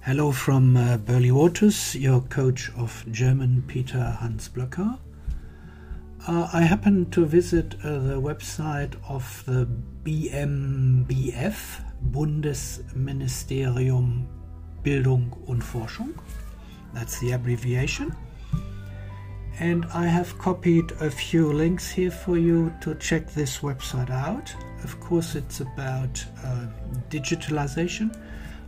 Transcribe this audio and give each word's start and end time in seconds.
Hello 0.00 0.32
from 0.32 0.76
uh, 0.76 0.96
Burley 0.98 1.32
Waters, 1.32 1.96
your 1.96 2.20
coach 2.20 2.70
of 2.76 3.04
German, 3.10 3.64
Peter 3.66 4.16
Hans 4.20 4.48
Blöcker. 4.48 4.96
Uh, 6.28 6.48
I 6.52 6.62
happened 6.62 7.10
to 7.12 7.26
visit 7.26 7.74
uh, 7.82 7.98
the 7.98 8.20
website 8.20 8.94
of 9.08 9.42
the 9.46 9.66
BMBF, 10.04 11.82
Bundesministerium 12.12 14.26
Bildung 14.82 15.32
und 15.46 15.64
Forschung. 15.64 16.14
That's 16.92 17.18
the 17.20 17.32
abbreviation. 17.32 18.14
And 19.60 19.86
I 19.94 20.06
have 20.06 20.36
copied 20.38 20.92
a 21.00 21.10
few 21.10 21.52
links 21.52 21.90
here 21.90 22.10
for 22.10 22.36
you 22.36 22.74
to 22.80 22.94
check 22.96 23.30
this 23.30 23.60
website 23.60 24.10
out. 24.10 24.54
Of 24.82 25.00
course, 25.00 25.34
it's 25.34 25.60
about 25.60 26.24
uh, 26.44 26.66
digitalization 27.08 28.10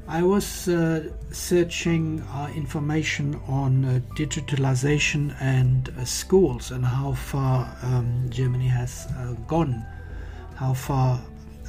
I 0.08 0.22
was 0.22 0.68
uh, 0.68 1.10
searching 1.32 2.20
uh, 2.20 2.48
information 2.54 3.40
on 3.48 3.84
uh, 3.84 4.00
digitalization 4.14 5.34
and 5.40 5.88
uh, 5.88 6.04
schools 6.04 6.70
and 6.70 6.84
how 6.84 7.14
far 7.14 7.76
um, 7.82 8.26
Germany 8.28 8.68
has 8.68 9.08
uh, 9.18 9.32
gone, 9.48 9.84
how 10.54 10.74
far, 10.74 11.20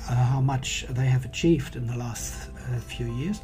how 0.05 0.39
much 0.39 0.85
they 0.91 1.07
have 1.07 1.25
achieved 1.25 1.75
in 1.75 1.87
the 1.87 1.97
last 1.97 2.51
few 2.85 3.11
years. 3.15 3.41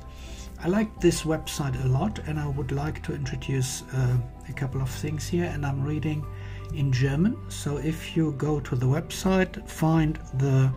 I 0.63 0.67
like 0.67 1.01
this 1.01 1.23
website 1.23 1.83
a 1.83 1.87
lot 1.89 2.19
and 2.25 2.39
I 2.39 2.47
would 2.47 2.71
like 2.71 3.03
to 3.03 3.13
introduce 3.13 3.83
a 3.91 4.53
couple 4.53 4.81
of 4.81 4.89
things 4.89 5.27
here. 5.27 5.51
And 5.53 5.65
I'm 5.65 5.83
reading 5.83 6.25
in 6.73 6.89
German, 6.91 7.37
so 7.49 7.77
if 7.77 8.15
you 8.15 8.31
go 8.37 8.61
to 8.61 8.75
the 8.77 8.85
website, 8.85 9.67
find 9.69 10.17
the 10.35 10.71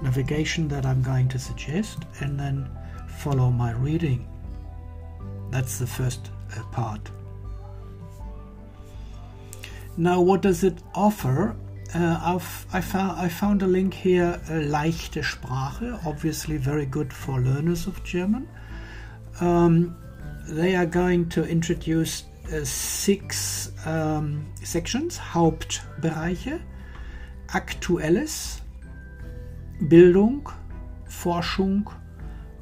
navigation 0.00 0.68
that 0.68 0.86
I'm 0.86 1.02
going 1.02 1.28
to 1.28 1.38
suggest, 1.38 1.98
and 2.20 2.38
then 2.38 2.70
follow 3.18 3.50
my 3.50 3.72
reading. 3.72 4.26
That's 5.50 5.78
the 5.78 5.86
first 5.86 6.30
uh, 6.56 6.62
part. 6.72 7.10
Now, 9.96 10.20
what 10.20 10.40
does 10.40 10.62
it 10.64 10.78
offer? 10.94 11.56
Uh, 11.94 12.38
I, 12.72 12.80
found, 12.80 13.20
I 13.20 13.28
found 13.28 13.62
a 13.62 13.66
link 13.66 13.92
here, 13.92 14.40
uh, 14.48 14.52
leichte 14.52 15.24
Sprache, 15.24 16.06
obviously 16.06 16.56
very 16.56 16.86
good 16.86 17.12
for 17.12 17.40
learners 17.40 17.88
of 17.88 18.02
German. 18.04 18.48
Um, 19.40 19.96
they 20.48 20.74
are 20.76 20.86
going 20.86 21.28
to 21.30 21.44
introduce 21.44 22.24
uh, 22.52 22.64
six 22.64 23.72
um, 23.86 24.46
sections, 24.62 25.18
Hauptbereiche, 25.18 26.60
Aktuelles, 27.48 28.60
Bildung, 29.80 30.48
Forschung, 31.06 31.90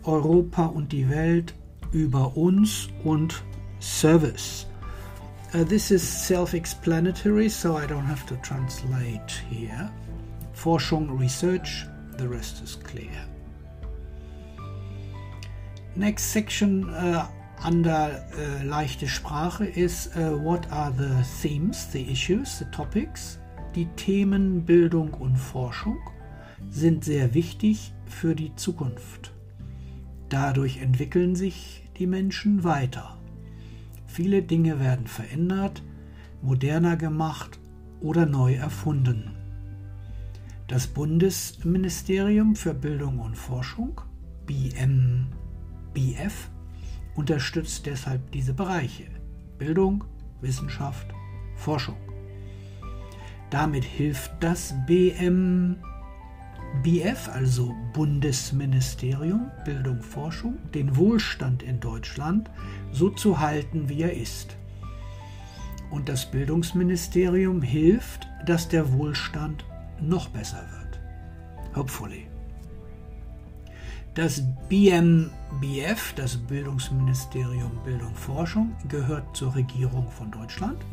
Europa 0.04 0.66
und 0.66 0.92
die 0.92 1.08
Welt, 1.08 1.54
über 1.92 2.36
uns 2.36 2.88
und 3.04 3.42
Service. 3.80 4.66
Uh, 5.54 5.64
this 5.64 5.90
is 5.90 6.02
self-explanatory, 6.02 7.48
so 7.48 7.76
I 7.76 7.86
don't 7.86 8.04
have 8.04 8.26
to 8.26 8.36
translate 8.36 9.30
here. 9.48 9.90
Forschung, 10.52 11.18
research, 11.18 11.86
the 12.18 12.28
rest 12.28 12.62
is 12.62 12.76
clear. 12.76 13.26
Next 15.98 16.30
section 16.30 16.88
uh, 16.90 17.26
under 17.66 18.24
uh, 18.32 18.64
leichte 18.64 19.08
Sprache 19.08 19.64
is 19.64 20.08
uh, 20.14 20.40
what 20.40 20.70
are 20.70 20.92
the 20.92 21.24
themes, 21.42 21.90
the 21.90 22.08
issues, 22.08 22.60
the 22.60 22.66
topics. 22.66 23.40
Die 23.74 23.86
Themen 23.96 24.64
Bildung 24.64 25.12
und 25.14 25.36
Forschung 25.36 25.98
sind 26.70 27.02
sehr 27.02 27.34
wichtig 27.34 27.92
für 28.06 28.36
die 28.36 28.54
Zukunft. 28.54 29.32
Dadurch 30.28 30.80
entwickeln 30.80 31.34
sich 31.34 31.90
die 31.98 32.06
Menschen 32.06 32.62
weiter. 32.62 33.18
Viele 34.06 34.42
Dinge 34.42 34.78
werden 34.78 35.08
verändert, 35.08 35.82
moderner 36.42 36.96
gemacht 36.96 37.58
oder 38.00 38.24
neu 38.24 38.54
erfunden. 38.54 39.32
Das 40.68 40.86
Bundesministerium 40.86 42.54
für 42.54 42.72
Bildung 42.72 43.18
und 43.18 43.36
Forschung, 43.36 44.00
BMBF, 45.98 46.48
unterstützt 47.16 47.86
deshalb 47.86 48.30
diese 48.30 48.54
Bereiche 48.54 49.06
Bildung, 49.58 50.04
Wissenschaft, 50.40 51.08
Forschung. 51.56 51.96
Damit 53.50 53.84
hilft 53.84 54.30
das 54.40 54.74
BMBF 54.86 55.76
BF, 56.82 57.30
also 57.30 57.74
Bundesministerium 57.94 59.50
Bildung 59.64 60.02
Forschung, 60.02 60.58
den 60.74 60.96
Wohlstand 60.96 61.62
in 61.62 61.80
Deutschland 61.80 62.50
so 62.92 63.08
zu 63.08 63.40
halten, 63.40 63.88
wie 63.88 64.02
er 64.02 64.12
ist. 64.12 64.54
Und 65.90 66.10
das 66.10 66.30
Bildungsministerium 66.30 67.62
hilft, 67.62 68.28
dass 68.44 68.68
der 68.68 68.92
Wohlstand 68.92 69.64
noch 69.98 70.28
besser 70.28 70.62
wird. 70.70 71.00
Hopefully. 71.74 72.28
Das 74.18 74.42
BMBF, 74.68 76.12
das 76.16 76.36
Bildungsministerium 76.36 77.70
Bildung 77.84 78.12
Forschung, 78.16 78.74
gehört 78.88 79.36
zur 79.36 79.54
Regierung 79.54 80.10
von 80.10 80.32
Deutschland. 80.32 80.84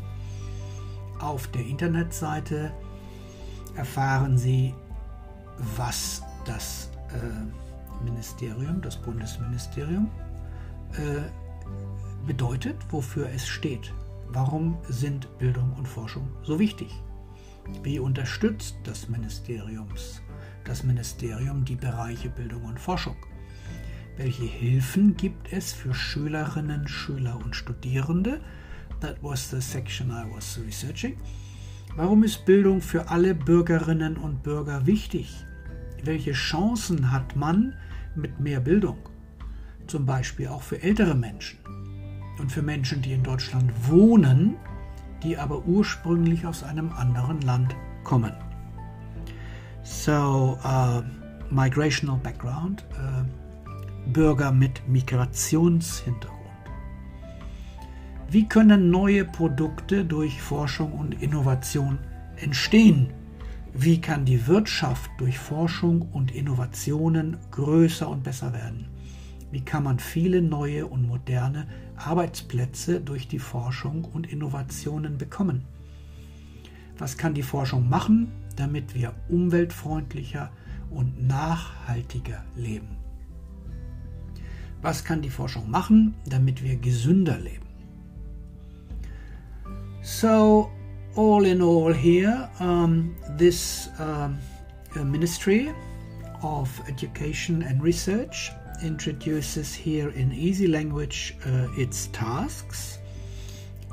Auf 1.18 1.48
der 1.48 1.66
Internetseite 1.66 2.72
erfahren 3.74 4.38
Sie 4.38 4.72
was 5.76 6.22
das 6.44 6.92
äh, 7.08 8.04
Ministerium, 8.04 8.80
das 8.80 8.96
Bundesministerium, 8.96 10.08
äh, 10.92 12.28
bedeutet, 12.28 12.76
wofür 12.90 13.28
es 13.30 13.44
steht. 13.44 13.92
Warum 14.28 14.78
sind 14.88 15.36
Bildung 15.38 15.72
und 15.76 15.88
Forschung 15.88 16.28
so 16.44 16.60
wichtig? 16.60 16.94
Wie 17.82 17.98
unterstützt 17.98 18.76
das 18.84 19.08
Ministeriums, 19.08 20.22
das 20.68 20.82
Ministerium 20.82 21.64
die 21.64 21.76
Bereiche 21.76 22.28
Bildung 22.28 22.64
und 22.64 22.80
Forschung? 22.80 23.16
Welche 24.16 24.44
Hilfen 24.44 25.16
gibt 25.16 25.52
es 25.52 25.72
für 25.72 25.94
Schülerinnen, 25.94 26.88
Schüler 26.88 27.38
und 27.44 27.54
Studierende? 27.54 28.40
That 29.00 29.16
was 29.22 29.50
the 29.50 29.60
section 29.60 30.10
I 30.10 30.24
was 30.34 30.58
researching. 30.66 31.16
Warum 31.96 32.24
ist 32.24 32.44
Bildung 32.46 32.80
für 32.80 33.08
alle 33.08 33.34
Bürgerinnen 33.34 34.16
und 34.16 34.42
Bürger 34.42 34.86
wichtig? 34.86 35.44
Welche 36.02 36.32
Chancen 36.32 37.12
hat 37.12 37.36
man 37.36 37.74
mit 38.14 38.40
mehr 38.40 38.60
Bildung? 38.60 38.98
Zum 39.86 40.06
Beispiel 40.06 40.48
auch 40.48 40.62
für 40.62 40.82
ältere 40.82 41.14
Menschen 41.14 41.58
und 42.38 42.50
für 42.50 42.62
Menschen, 42.62 43.02
die 43.02 43.12
in 43.12 43.22
Deutschland 43.22 43.70
wohnen, 43.88 44.56
die 45.22 45.38
aber 45.38 45.64
ursprünglich 45.64 46.46
aus 46.46 46.62
einem 46.62 46.90
anderen 46.92 47.40
Land 47.42 47.74
kommen. 48.04 48.45
So, 50.06 50.56
uh, 50.62 51.02
migrational 51.50 52.18
background, 52.18 52.84
uh, 52.92 53.24
Bürger 54.12 54.52
mit 54.52 54.86
Migrationshintergrund. 54.86 56.46
Wie 58.30 58.48
können 58.48 58.92
neue 58.92 59.24
Produkte 59.24 60.04
durch 60.04 60.40
Forschung 60.40 60.92
und 60.92 61.20
Innovation 61.20 61.98
entstehen? 62.36 63.08
Wie 63.74 64.00
kann 64.00 64.24
die 64.24 64.46
Wirtschaft 64.46 65.10
durch 65.18 65.40
Forschung 65.40 66.02
und 66.12 66.30
Innovationen 66.30 67.36
größer 67.50 68.08
und 68.08 68.22
besser 68.22 68.52
werden? 68.52 68.86
Wie 69.50 69.62
kann 69.62 69.82
man 69.82 69.98
viele 69.98 70.40
neue 70.40 70.86
und 70.86 71.08
moderne 71.08 71.66
Arbeitsplätze 71.96 73.00
durch 73.00 73.26
die 73.26 73.40
Forschung 73.40 74.04
und 74.04 74.28
Innovationen 74.32 75.18
bekommen? 75.18 75.64
Was 76.96 77.18
kann 77.18 77.34
die 77.34 77.42
Forschung 77.42 77.88
machen, 77.88 78.30
damit 78.56 78.94
wir 78.94 79.14
umweltfreundlicher 79.28 80.50
und 80.90 81.26
nachhaltiger 81.26 82.44
leben? 82.56 82.96
Was 84.82 85.04
kann 85.04 85.22
die 85.22 85.30
Forschung 85.30 85.70
machen, 85.70 86.14
damit 86.26 86.62
wir 86.62 86.76
gesünder 86.76 87.38
leben? 87.38 87.66
So, 90.02 90.70
all 91.16 91.46
in 91.46 91.60
all, 91.60 91.92
here, 91.94 92.48
um, 92.60 93.16
this 93.36 93.90
um, 93.98 94.38
Ministry 95.10 95.72
of 96.42 96.68
Education 96.88 97.62
and 97.62 97.82
Research 97.82 98.52
introduces 98.82 99.74
here 99.74 100.10
in 100.10 100.32
easy 100.32 100.66
language 100.66 101.34
uh, 101.46 101.68
its 101.76 102.08
tasks 102.12 102.98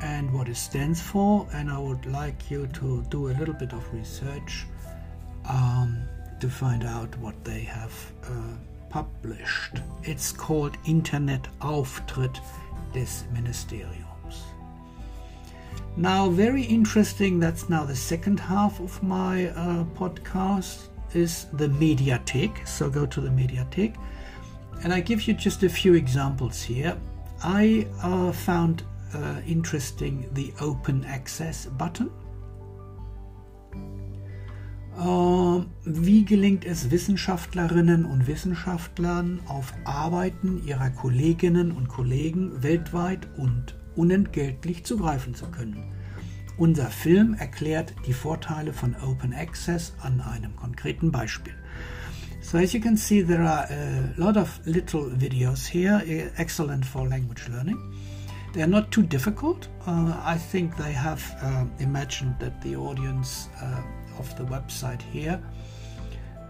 and 0.04 0.32
what 0.32 0.50
it 0.50 0.58
stands 0.58 1.02
for. 1.02 1.48
And 1.54 1.72
I 1.72 1.80
would 1.80 2.06
like 2.06 2.52
you 2.52 2.68
to 2.68 3.04
do 3.10 3.30
a 3.30 3.34
little 3.40 3.54
bit 3.54 3.72
of 3.72 3.82
research 3.94 4.66
um, 5.50 6.02
to 6.42 6.50
find 6.50 6.84
out 6.84 7.18
what 7.20 7.42
they 7.46 7.62
have 7.62 7.96
uh, 8.26 8.56
published. 8.90 9.82
It's 10.04 10.32
called 10.32 10.78
Internet 10.86 11.48
Auftritt 11.62 12.38
des 12.94 13.24
Ministeriums. 13.34 14.36
Now, 15.96 16.30
very 16.30 16.64
interesting, 16.64 17.40
that's 17.40 17.70
now 17.70 17.86
the 17.86 17.96
second 17.96 18.40
half 18.40 18.80
of 18.80 19.02
my 19.02 19.48
uh, 19.48 19.86
podcast. 19.96 20.90
is 21.14 21.46
the 21.54 21.68
Mediathek. 21.68 22.68
So 22.68 22.90
go 22.90 23.06
to 23.06 23.22
the 23.22 23.30
Mediathek. 23.30 23.96
And 24.84 24.92
I 24.92 25.00
give 25.00 25.28
you 25.28 25.34
just 25.34 25.64
a 25.64 25.70
few 25.70 25.94
examples 25.94 26.62
here. 26.64 26.98
I 27.44 27.88
uh, 28.02 28.32
found 28.32 28.84
uh, 29.15 29.42
interesting 29.48 30.30
the 30.36 30.54
open 30.60 31.06
access 31.06 31.69
button. 31.77 32.10
Uh, 34.98 35.63
wie 35.86 36.24
gelingt 36.24 36.65
es 36.65 36.92
Wissenschaftlerinnen 36.92 38.06
und 38.06 38.27
Wissenschaftlern 38.27 39.39
auf 39.48 39.74
Arbeiten 39.86 40.62
ihrer 40.65 40.92
Kolleginnen 40.92 41.71
und 41.71 41.88
Kollegen 41.88 42.62
weltweit 42.62 43.27
und 43.38 43.75
unentgeltlich 43.95 44.86
zugreifen 44.86 45.33
zu 45.33 45.48
können? 45.48 45.92
Unser 46.57 46.92
Film 46.92 47.33
erklärt 47.33 47.95
die 48.06 48.13
Vorteile 48.13 48.74
von 48.74 48.95
Open 49.04 49.33
Access 49.33 49.94
an 50.01 50.21
einem 50.21 50.56
konkreten 50.56 51.12
Beispiel. 51.12 51.54
So 52.42 52.60
as 52.60 52.74
you 52.74 52.80
can 52.80 52.98
see, 52.98 53.24
there 53.24 53.42
are 53.42 53.68
a 53.71 54.13
lot 54.18 54.38
of 54.38 54.60
little 54.65 55.10
videos 55.18 55.65
here, 55.65 56.04
eh, 56.06 56.30
excellent 56.38 56.86
for 56.86 57.07
language 57.07 57.48
learning. 57.48 57.80
They're 58.54 58.68
not 58.68 58.92
too 58.92 59.02
difficult. 59.02 59.68
Uh, 59.88 60.22
I 60.24 60.38
think 60.38 60.78
they 60.78 60.92
have 60.92 61.24
uh, 61.42 61.66
imagined 61.80 62.36
that 62.40 62.62
the 62.62 62.76
audience 62.76 63.50
uh, 63.60 63.82
of 64.20 64.38
the 64.38 64.44
website 64.44 65.02
here 65.02 65.42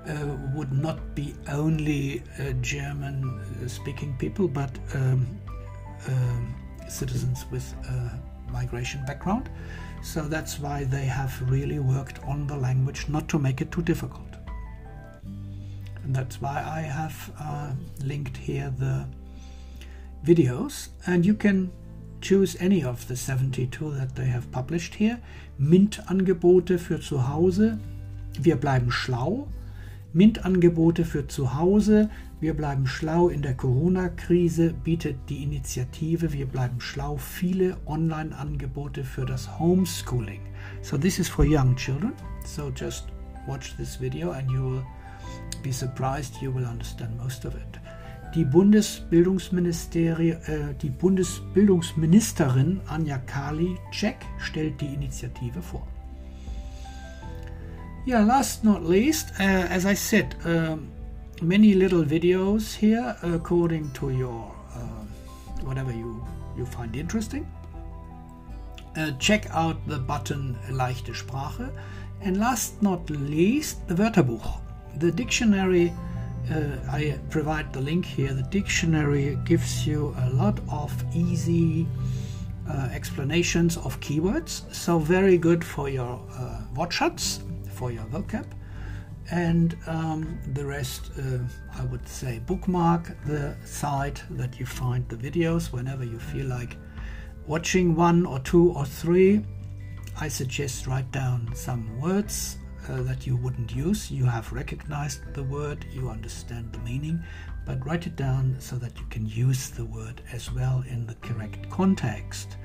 uh, 0.06 0.36
would 0.54 0.74
not 0.74 1.16
be 1.16 1.34
only 1.48 2.22
uh, 2.38 2.52
German 2.62 3.40
uh, 3.40 3.70
speaking 3.70 4.18
people, 4.18 4.50
but 4.50 4.78
um, 4.94 5.26
um, 6.10 6.54
citizens 6.90 7.46
with 7.50 7.74
migration 8.52 9.02
background. 9.06 9.50
So 10.04 10.28
that's 10.28 10.60
why 10.60 10.84
they 10.84 11.06
have 11.06 11.34
really 11.50 11.80
worked 11.80 12.22
on 12.26 12.48
the 12.48 12.58
language 12.58 13.08
not 13.08 13.30
to 13.30 13.40
make 13.40 13.62
it 13.62 13.72
too 13.72 13.82
difficult. 13.82 14.28
And 16.04 16.14
that's 16.14 16.42
why 16.42 16.62
I 16.62 16.82
have 16.82 17.32
linked 18.04 18.36
here 18.36 18.74
the 18.78 19.08
videos 20.26 20.90
and 21.08 21.26
you 21.26 21.34
can 21.34 21.72
choose 22.24 22.56
any 22.60 22.84
of 22.84 23.08
the 23.08 23.16
72 23.16 23.92
that 23.96 24.16
they 24.16 24.26
have 24.26 24.50
published 24.52 24.96
here. 24.96 25.20
MINT-Angebote 25.58 26.80
für 26.80 27.00
zu 27.00 27.28
Hause. 27.28 27.78
Wir 28.40 28.56
bleiben 28.56 28.92
schlau. 28.92 29.48
MINT-Angebote 30.14 31.04
für 31.04 31.28
zu 31.28 31.56
Hause. 31.56 32.10
Wir 32.40 32.54
bleiben 32.54 32.88
schlau 32.88 33.28
in 33.28 33.42
der 33.42 33.56
Corona-Krise 33.56 34.74
bietet 34.74 35.18
die 35.30 35.44
Initiative 35.44 36.32
Wir 36.34 36.46
bleiben 36.46 36.80
schlau 36.80 37.18
viele 37.18 37.78
Online-Angebote 37.86 39.04
für 39.04 39.26
das 39.26 39.60
Homeschooling. 39.60 40.42
So 40.82 40.98
this 40.98 41.20
is 41.20 41.28
for 41.28 41.46
young 41.46 41.76
children. 41.76 42.14
So 42.46 42.70
just 42.70 43.08
watch 43.48 43.76
this 43.76 44.00
video 44.00 44.32
and 44.32 44.50
you 44.50 44.62
will 44.62 44.84
be 45.62 45.72
surprised, 45.72 46.42
you 46.42 46.54
will 46.54 46.66
understand 46.66 47.18
most 47.18 47.46
of 47.46 47.56
it. 47.56 47.83
Die, 48.36 48.46
Bundesbildungsministerin, 48.46 50.32
äh, 50.48 50.74
die 50.82 50.90
Bundesbildungsministerin 50.90 52.82
Anja 52.88 53.18
Kali 53.20 53.78
Czech 53.92 54.16
stellt 54.40 54.82
die 54.82 54.94
Initiative 54.94 55.62
vor. 55.62 55.86
Yeah, 58.06 58.24
last 58.26 58.64
not 58.64 58.84
least, 58.84 59.32
uh, 59.40 59.44
as 59.44 59.86
I 59.86 59.96
said, 59.96 60.36
um, 60.46 60.90
many 61.42 61.74
little 61.74 62.04
videos 62.04 62.76
here 62.76 63.16
according 63.22 63.94
to 63.94 64.10
your 64.10 64.52
uh, 64.76 65.06
whatever 65.64 65.92
you 65.92 66.22
you 66.58 66.66
find 66.66 66.96
interesting. 66.96 67.46
Uh, 68.98 69.12
check 69.20 69.48
out 69.52 69.78
the 69.88 69.98
button 69.98 70.58
Leichte 70.70 71.16
Sprache, 71.16 71.70
and 72.22 72.38
last 72.38 72.82
not 72.82 73.10
least, 73.10 73.88
the 73.88 73.96
Wörterbuch. 73.96 74.60
The 75.00 75.12
dictionary. 75.12 75.94
Uh, 76.52 76.78
I 76.92 77.20
provide 77.30 77.72
the 77.72 77.82
link 77.82 78.06
here. 78.06 78.34
The 78.34 78.44
dictionary 78.44 79.38
gives 79.46 79.88
you 79.88 80.16
a 80.18 80.30
lot 80.32 80.60
of 80.70 80.92
easy 81.16 81.88
uh, 82.70 82.90
explanations 82.92 83.78
of 83.78 84.00
keywords, 84.00 84.74
so 84.74 85.00
very 85.00 85.38
good 85.38 85.64
for 85.64 85.90
your 85.90 86.22
uh, 86.34 86.62
Wortschatz, 86.76 87.42
for 87.72 87.92
your 87.92 88.04
vocab. 88.06 88.46
And 89.32 89.78
um, 89.88 90.40
the 90.54 90.66
rest 90.66 91.12
uh, 91.18 91.40
I 91.80 91.86
would 91.86 92.08
say 92.08 92.40
bookmark 92.40 93.16
the 93.26 93.56
site 93.66 94.22
that 94.32 94.60
you 94.60 94.66
find 94.66 95.08
the 95.08 95.16
videos. 95.16 95.72
Whenever 95.72 96.04
you 96.04 96.20
feel 96.20 96.48
like 96.48 96.76
watching 97.48 97.96
one 97.96 98.26
or 98.26 98.40
two 98.40 98.72
or 98.72 98.86
three 98.86 99.44
I 100.20 100.28
suggest 100.28 100.88
write 100.88 101.12
down 101.12 101.50
some 101.56 102.00
words 102.00 102.58
uh, 102.90 103.02
that 103.04 103.26
you 103.26 103.36
wouldn't 103.36 103.74
use 103.76 104.12
you 104.12 104.26
have 104.26 104.52
recognized 104.52 105.22
the 105.34 105.44
word 105.44 105.86
you 105.92 106.10
understand 106.10 106.72
the 106.72 106.80
meaning 106.80 107.24
but 107.66 107.86
write 107.86 108.08
it 108.08 108.16
down 108.16 108.56
so 108.60 108.76
that 108.76 108.98
you 109.00 109.06
can 109.10 109.26
use 109.26 109.70
the 109.70 109.86
word 109.86 110.22
as 110.32 110.52
well 110.52 110.84
in 110.90 111.06
the 111.08 111.16
correct 111.16 111.70
context 111.70 112.58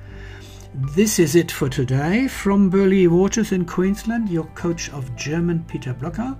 this 0.73 1.17
is 1.17 1.35
it 1.35 1.51
for 1.51 1.67
today. 1.67 2.27
From 2.27 2.69
Burley 2.69 3.07
Waters 3.07 3.51
in 3.51 3.65
Queensland, 3.65 4.29
your 4.29 4.45
coach 4.53 4.91
of 4.91 5.15
German, 5.15 5.65
Peter 5.67 5.93
Blocker. 5.93 6.37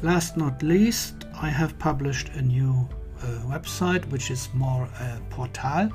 Last 0.00 0.36
not 0.36 0.62
least, 0.62 1.26
I 1.34 1.50
have 1.50 1.78
published 1.78 2.30
a 2.30 2.42
new 2.42 2.88
uh, 3.20 3.26
website, 3.44 4.04
which 4.10 4.30
is 4.30 4.48
more 4.54 4.84
a 4.98 5.20
portal. 5.28 5.90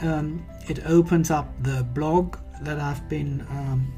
Um, 0.00 0.46
it 0.68 0.86
opens 0.86 1.30
up 1.30 1.48
the 1.62 1.82
blog 1.82 2.36
that 2.62 2.78
I've 2.78 3.08
been 3.08 3.44
um, 3.50 3.92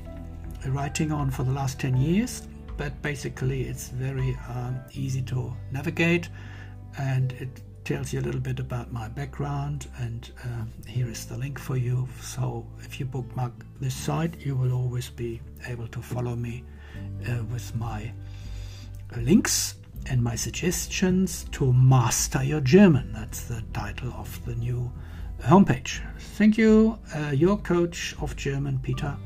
writing 0.70 1.12
on 1.12 1.30
for 1.30 1.42
the 1.42 1.52
last 1.52 1.80
10 1.80 1.96
years, 1.96 2.46
but 2.76 3.00
basically 3.02 3.62
it's 3.62 3.88
very 3.88 4.36
um, 4.48 4.80
easy 4.92 5.22
to 5.22 5.54
navigate 5.72 6.28
and 6.98 7.32
it 7.32 7.62
tells 7.84 8.12
you 8.12 8.20
a 8.20 8.22
little 8.22 8.40
bit 8.40 8.58
about 8.60 8.92
my 8.92 9.08
background 9.08 9.88
and 9.98 10.30
uh, 10.42 10.88
here 10.88 11.08
is 11.08 11.26
the 11.26 11.36
link 11.36 11.58
for 11.58 11.76
you. 11.76 12.08
So 12.20 12.66
if 12.80 12.98
you 12.98 13.06
bookmark 13.06 13.52
this 13.80 13.94
site 13.94 14.40
you 14.40 14.56
will 14.56 14.72
always 14.72 15.10
be 15.10 15.40
able 15.68 15.88
to 15.88 16.00
follow 16.00 16.34
me 16.34 16.64
uh, 17.28 17.44
with 17.52 17.74
my 17.76 18.12
uh, 19.14 19.20
links 19.20 19.74
and 20.06 20.22
my 20.22 20.34
suggestions 20.34 21.46
to 21.52 21.72
master 21.72 22.42
your 22.42 22.60
German. 22.60 23.12
That's 23.12 23.44
the 23.44 23.62
title 23.72 24.12
of 24.14 24.44
the 24.44 24.54
new 24.54 24.90
homepage. 25.42 26.00
Thank 26.36 26.56
you. 26.56 26.98
Uh, 27.14 27.30
your 27.30 27.58
coach 27.58 28.14
of 28.20 28.36
German 28.36 28.78
Peter 28.78 29.16